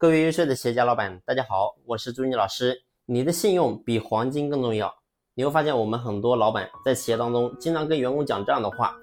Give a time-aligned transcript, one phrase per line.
[0.00, 2.74] 各位优秀的企业家老板，大家好，我是朱妮老师。
[3.04, 4.90] 你的信用比黄金更重要。
[5.34, 8.96] 你会发现，我们很多老板在企业当中经常跟员工讲这样的话：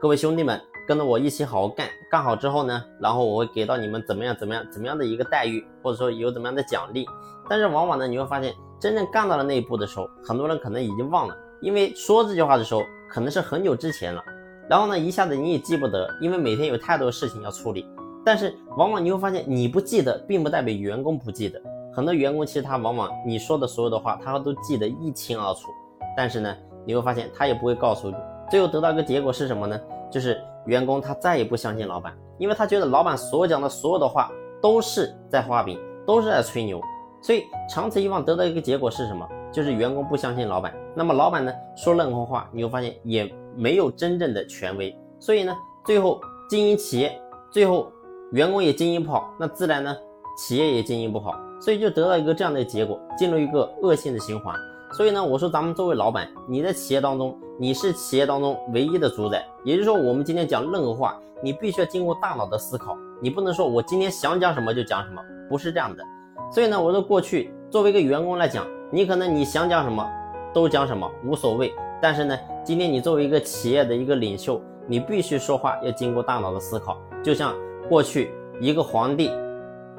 [0.00, 7.06] 各位兄弟们，跟着我一起好好干，干好之后呢，然后我会给到你们怎么样怎么样怎么样的一个待遇，或者说有怎么样的奖励。
[7.48, 14.20] 但是往往呢，你会发现，真正干到了那一步的时候，很多人可能已经忘了，因为说这句话的时候可能是很久之前了。
[14.68, 17.86] 然后呢，一下子你也记不得，因为每天有太多事情要处理。
[18.24, 21.60] 但是往往你会发现，你不记得，并不代表员工不记得。
[21.92, 25.68] 很多员工其实他往往你说的所有的话，他都记得一清二楚。
[26.16, 28.16] 但是呢，你会发现他也不会告诉你。
[28.50, 29.80] 最后得到一个结果是什么呢？
[30.10, 34.30] 就是员工他再也不相信老板，因为他觉得老板所讲的所有的话
[34.60, 36.80] 都是在画饼，都是在吹牛。
[37.22, 39.26] 所以长此以往得到一个结果是什么？
[39.50, 40.74] 就是员工不相信老板。
[40.94, 44.94] 那么老板呢说任何话，你会发现也没有真正的权威。
[45.18, 47.18] 所以呢，最后经营企业，
[47.50, 47.90] 最后。
[48.32, 49.96] 员工也经营不好，那自然呢，
[50.38, 54.54] 企业也经营不好，所以就得到一个这样的结果，进入一个恶性的循环。
[54.92, 66.04] 所以呢，我说咱们作为老板，你在企业当中，你是企业当中唯一的主宰，也就是说，我们今天讲任何话，你必须要经过大脑的思考，你不能说我今天想讲什么就讲什么，不是这样的。
[66.52, 70.08] 所以呢，我说过去作为一个员工来讲，你可能你想讲什么
[70.54, 77.52] 都讲什么无所谓，但是呢，今天你作为一个企业的一个领袖，你必须说话要经过大脑的思考，就像。
[77.90, 79.32] 过去一个皇帝，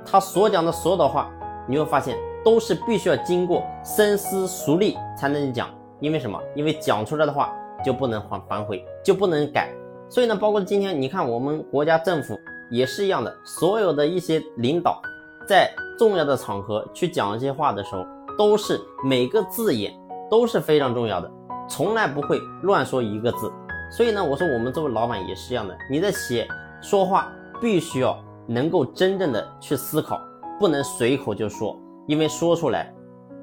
[0.05, 1.29] 他所讲的所有的话，
[1.67, 5.67] 你会发现都是必须要经过深思熟虑才能讲。
[5.99, 6.41] 因为什么？
[6.55, 7.53] 因为讲出来的话
[7.83, 9.69] 就不能反反悔，就不能改。
[10.09, 15.01] 所以呢，包括今天你看我们国家政府也是一样的，所有的一些领导
[15.45, 15.69] 在
[15.99, 18.05] 重要的场合去讲一些话的时候，
[18.37, 19.93] 都是每个字眼
[20.29, 21.29] 都是非常重要的，
[21.67, 23.51] 从来不会乱说一个字。
[23.91, 26.47] 所以呢，我说我们作为老板也是一样的，你在写
[26.81, 27.29] 说话。
[27.61, 28.17] 必须要
[28.47, 30.19] 能够真正的去思考，
[30.59, 32.91] 不能随口就说，因为说出来，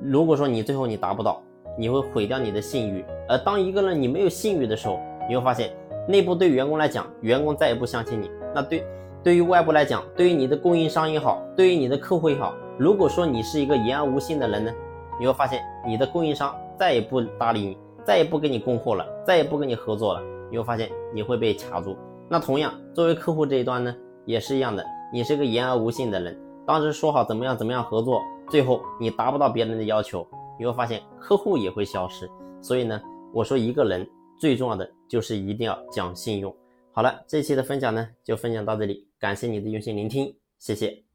[0.03, 1.41] 如果说你最后你达不到，
[1.79, 3.05] 你会毁掉你的信誉。
[3.29, 5.73] 而当一个人你没有信誉的时候，你会发现
[6.09, 8.29] 内部对员工来讲，员工再也不相信你。
[8.53, 8.85] 那对
[9.23, 14.73] 对于外部来讲，对于你的供应商也好，对于你的客户也好，如果说你是一个言而无信的人呢，
[15.21, 20.23] 你会发现你的供应商再也不搭理你，再也不跟你供货了，再也不跟你合作了。
[20.51, 21.97] 你会发现你会被卡住。
[22.29, 23.95] 那同样作为客户这一端呢？
[24.29, 30.25] 也是一样的，你是个言而无信的人，当时说好怎么样怎么样合作，最后你达不到别人的要求，
[30.59, 32.31] 你会发现客户也会消失。
[32.61, 33.01] 所以呢，
[33.33, 34.07] 我说一个人
[34.39, 36.55] 最重要的就是一定要讲信用。
[36.93, 41.08] 好了，这期的分享呢就分享到这里，感谢你的用心聆听，谢谢。